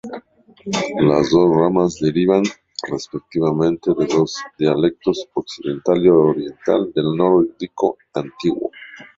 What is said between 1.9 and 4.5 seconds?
derivan, respectivamente, de los